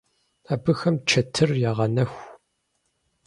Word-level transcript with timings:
Абыхэм 0.53 0.95
чэтыр 1.09 1.49
ягъэнэху. 1.69 2.21